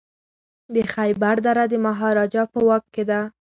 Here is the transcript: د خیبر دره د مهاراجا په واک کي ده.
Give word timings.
د 0.73 0.75
خیبر 0.93 1.35
دره 1.45 1.63
د 1.71 1.73
مهاراجا 1.85 2.43
په 2.53 2.59
واک 2.67 2.83
کي 2.93 3.03
ده. 3.09 3.19